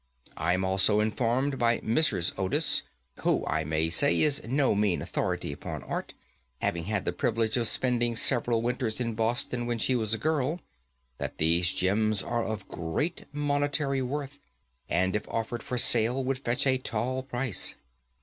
[0.35, 2.33] I am also informed by Mrs.
[2.35, 2.81] Otis,
[3.17, 6.15] who, I may say, is no mean authority upon Art,
[6.59, 10.59] having had the privilege of spending several winters in Boston when she was a girl,
[11.19, 14.39] that these gems are of great monetary worth,
[14.89, 17.75] and if offered for sale would fetch a tall price.